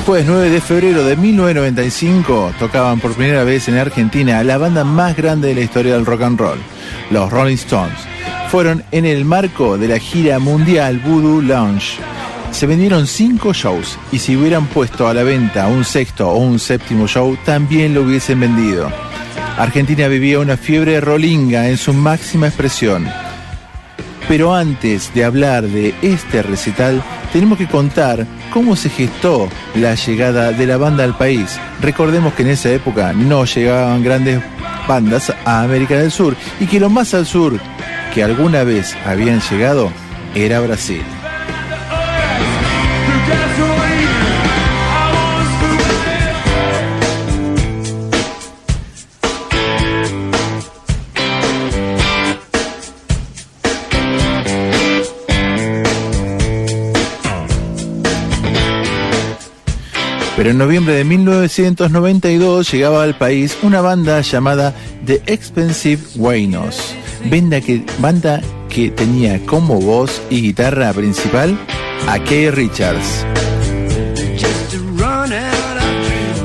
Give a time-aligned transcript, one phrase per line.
[0.00, 4.82] El jueves 9 de febrero de 1995 tocaban por primera vez en Argentina la banda
[4.82, 6.58] más grande de la historia del rock and roll,
[7.10, 7.98] los Rolling Stones.
[8.48, 11.98] Fueron en el marco de la gira mundial Voodoo Lounge.
[12.50, 16.58] Se vendieron cinco shows y si hubieran puesto a la venta un sexto o un
[16.58, 18.90] séptimo show también lo hubiesen vendido.
[19.58, 23.06] Argentina vivía una fiebre rolinga en su máxima expresión.
[24.30, 27.02] Pero antes de hablar de este recital,
[27.32, 31.58] tenemos que contar cómo se gestó la llegada de la banda al país.
[31.80, 34.40] Recordemos que en esa época no llegaban grandes
[34.86, 37.58] bandas a América del Sur y que lo más al sur
[38.14, 39.90] que alguna vez habían llegado
[40.36, 41.02] era Brasil.
[60.40, 64.74] Pero en noviembre de 1992 llegaba al país una banda llamada
[65.04, 66.94] The Expensive Waynos,
[67.30, 71.58] banda que, banda que tenía como voz y guitarra principal
[72.08, 73.26] a Kay Richards,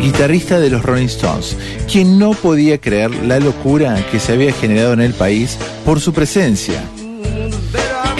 [0.00, 4.94] guitarrista de los Rolling Stones, quien no podía creer la locura que se había generado
[4.94, 6.82] en el país por su presencia.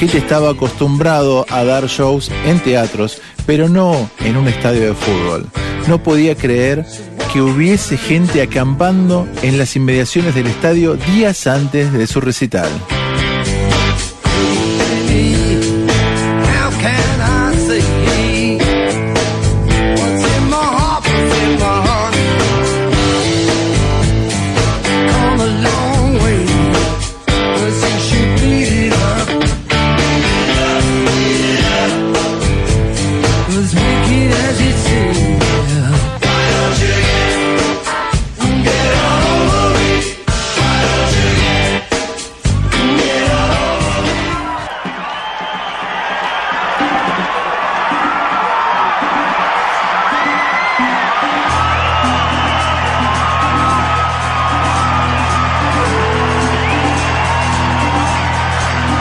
[0.03, 5.48] Kate estaba acostumbrado a dar shows en teatros, pero no en un estadio de fútbol.
[5.86, 6.84] No podía creer
[7.33, 12.69] que hubiese gente acampando en las inmediaciones del estadio días antes de su recital.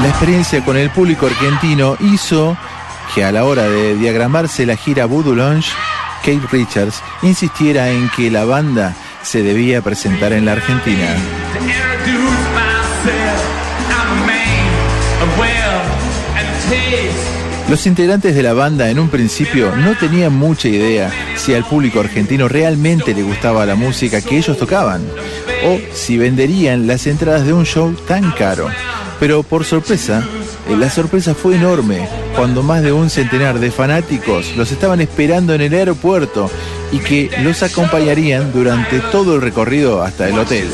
[0.01, 2.57] La experiencia con el público argentino hizo
[3.13, 5.69] que a la hora de diagramarse la gira Voodoo Lounge,
[6.25, 11.05] Kate Richards insistiera en que la banda se debía presentar en la Argentina.
[17.69, 21.99] Los integrantes de la banda en un principio no tenían mucha idea si al público
[21.99, 25.07] argentino realmente le gustaba la música que ellos tocaban
[25.63, 28.67] o si venderían las entradas de un show tan caro.
[29.21, 30.27] Pero por sorpresa,
[30.67, 35.53] eh, la sorpresa fue enorme cuando más de un centenar de fanáticos los estaban esperando
[35.53, 36.49] en el aeropuerto
[36.91, 40.67] y que los acompañarían durante todo el recorrido hasta el hotel.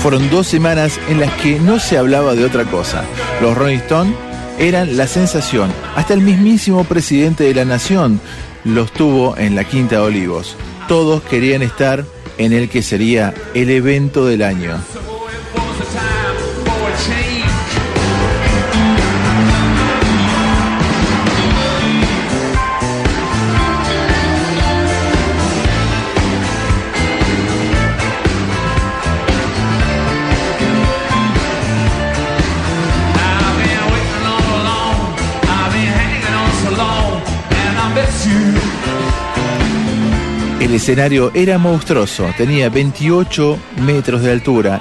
[0.00, 3.04] Fueron dos semanas en las que no se hablaba de otra cosa.
[3.40, 5.72] Los Rolling Stones eran la sensación.
[5.96, 8.20] Hasta el mismísimo presidente de la nación
[8.64, 10.56] los tuvo en la Quinta de Olivos.
[10.88, 12.04] Todos querían estar
[12.38, 14.74] en el que sería el evento del año.
[40.74, 44.80] El escenario era monstruoso, tenía 28 metros de altura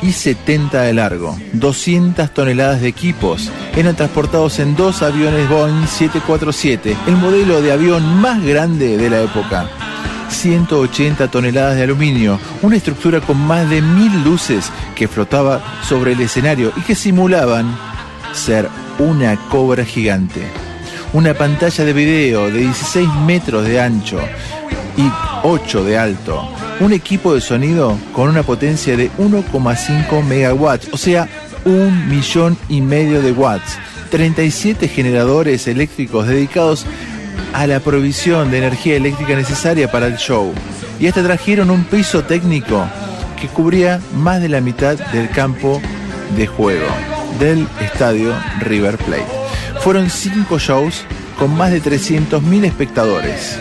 [0.00, 1.36] y 70 de largo.
[1.52, 8.22] 200 toneladas de equipos eran transportados en dos aviones Boeing 747, el modelo de avión
[8.22, 9.68] más grande de la época.
[10.30, 16.20] 180 toneladas de aluminio, una estructura con más de mil luces que flotaba sobre el
[16.22, 17.66] escenario y que simulaban
[18.32, 20.40] ser una cobra gigante.
[21.12, 24.18] Una pantalla de video de 16 metros de ancho
[24.96, 25.10] y
[25.42, 26.48] 8 de alto.
[26.80, 31.28] Un equipo de sonido con una potencia de 1,5 megawatts, o sea,
[31.64, 33.78] un millón y medio de watts.
[34.10, 36.86] 37 generadores eléctricos dedicados
[37.52, 40.52] a la provisión de energía eléctrica necesaria para el show.
[41.00, 42.84] Y hasta trajeron un piso técnico
[43.40, 45.80] que cubría más de la mitad del campo
[46.36, 46.86] de juego
[47.38, 49.26] del estadio River Plate.
[49.80, 51.04] Fueron cinco shows
[51.38, 53.58] con más de 300.000 espectadores.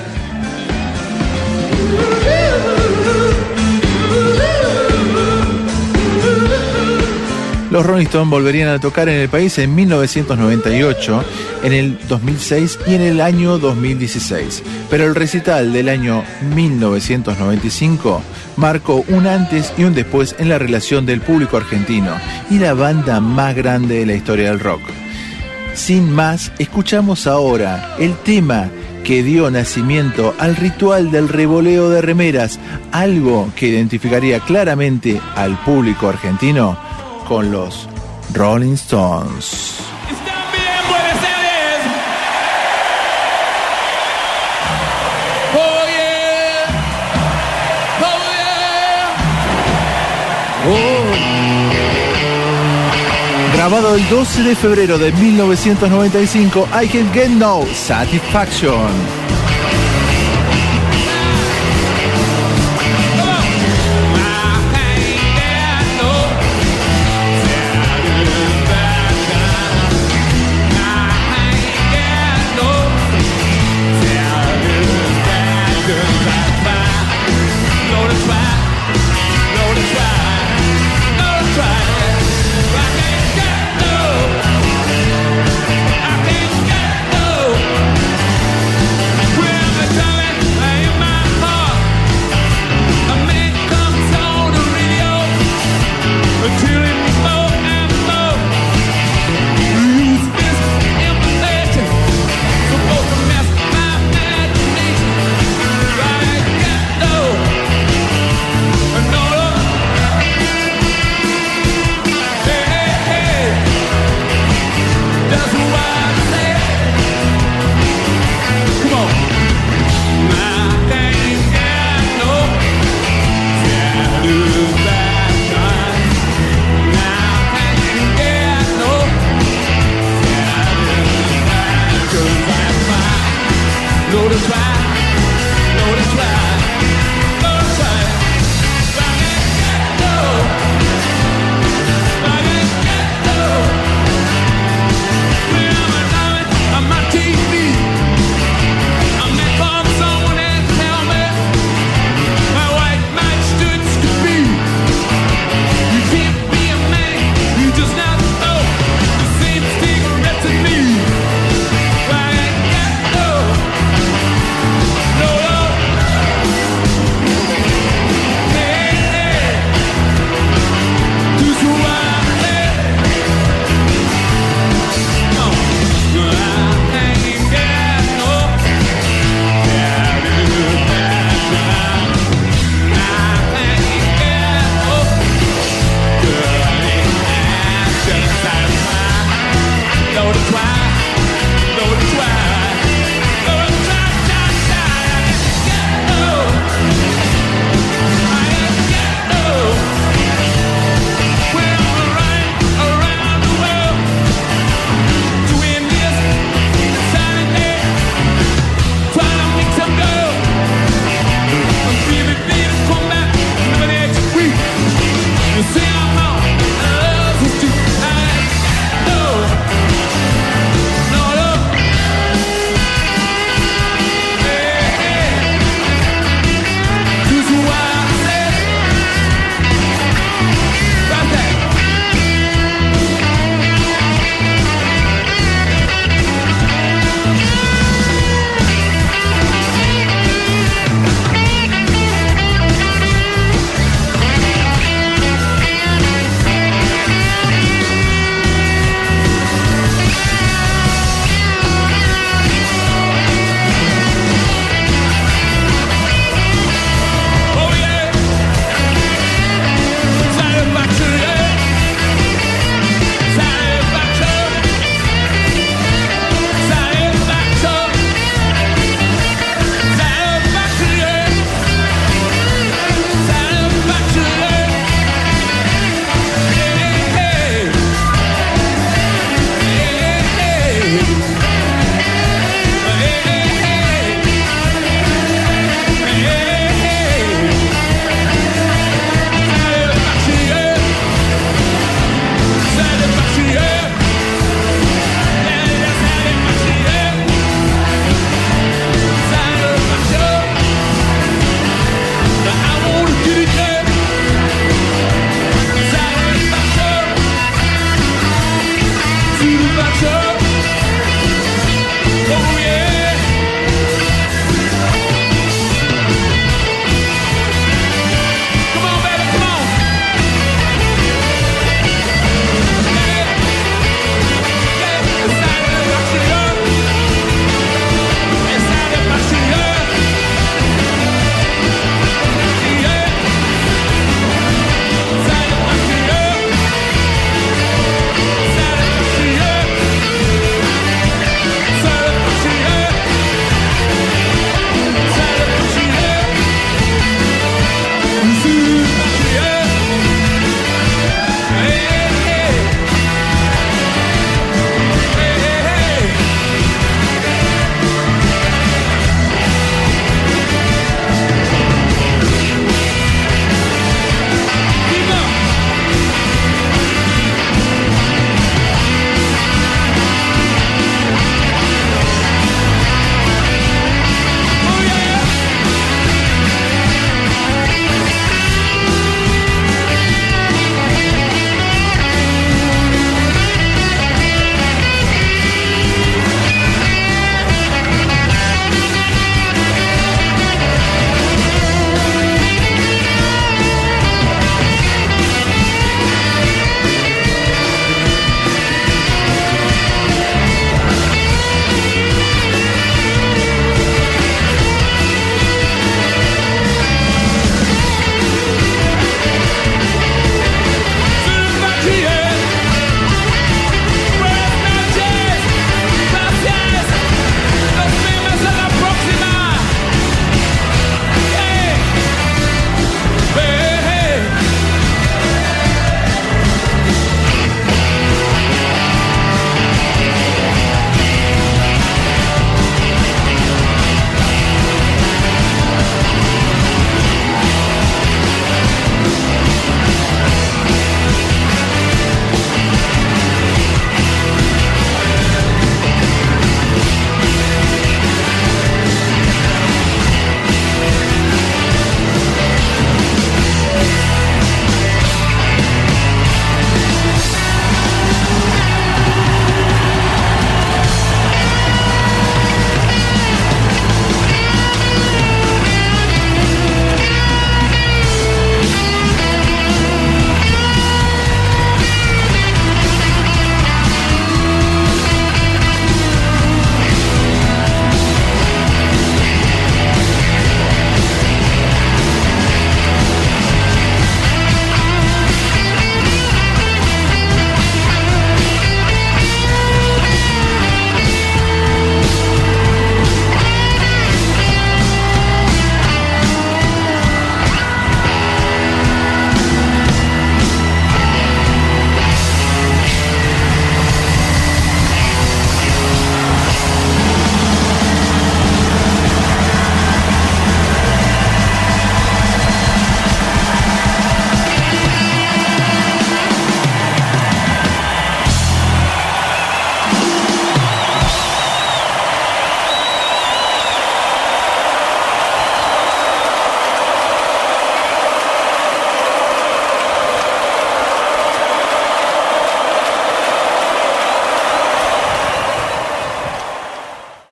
[7.73, 11.23] Los Rolling Stones volverían a tocar en el país en 1998,
[11.63, 14.61] en el 2006 y en el año 2016.
[14.91, 16.23] Pero el recital del año
[16.53, 18.21] 1995
[18.57, 22.11] marcó un antes y un después en la relación del público argentino
[22.51, 24.81] y la banda más grande de la historia del rock.
[25.73, 28.69] Sin más, escuchamos ahora el tema
[29.03, 32.59] que dio nacimiento al ritual del revoleo de remeras,
[32.91, 36.77] algo que identificaría claramente al público argentino
[37.27, 37.87] con los
[38.33, 39.79] Rolling Stones.
[53.53, 59.42] Grabado el 12 de febrero de 1995, I Can Get No Satisfaction.